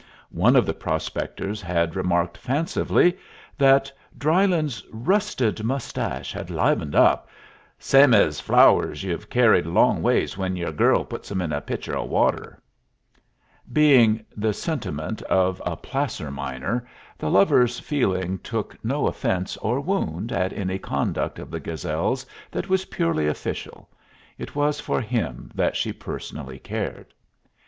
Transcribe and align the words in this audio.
One 0.33 0.55
of 0.55 0.65
the 0.65 0.73
prospectors 0.73 1.61
had 1.61 1.95
remarked 1.95 2.35
fancifully 2.35 3.19
that 3.59 3.91
Drylyn's 4.17 4.83
"rusted 4.91 5.63
mustache 5.63 6.33
had 6.33 6.49
livened 6.49 6.95
up; 6.95 7.29
same 7.77 8.11
ez 8.15 8.39
flow'rs 8.41 9.03
ye've 9.03 9.29
kerried 9.29 9.67
a 9.67 9.69
long 9.69 10.01
ways 10.01 10.35
when 10.39 10.55
yer 10.55 10.71
girl 10.71 11.03
puts 11.05 11.29
'em 11.31 11.39
in 11.39 11.53
a 11.53 11.61
pitcher 11.61 11.95
o' 11.95 12.03
water." 12.03 12.59
Being 13.71 14.25
the 14.35 14.53
sentiment 14.53 15.21
of 15.21 15.61
a 15.67 15.77
placer 15.77 16.31
miner, 16.31 16.83
the 17.19 17.29
lover's 17.29 17.79
feeling 17.79 18.39
took 18.39 18.83
no 18.83 19.05
offence 19.05 19.55
or 19.57 19.79
wound 19.79 20.31
at 20.31 20.51
any 20.51 20.79
conduct 20.79 21.37
of 21.37 21.51
the 21.51 21.59
Gazelle's 21.59 22.25
that 22.49 22.67
was 22.69 22.85
purely 22.85 23.27
official; 23.27 23.87
it 24.39 24.55
was 24.55 24.79
for 24.79 24.99
him 24.99 25.51
that 25.53 25.75
she 25.75 25.93
personally 25.93 26.57
cared. 26.57 27.13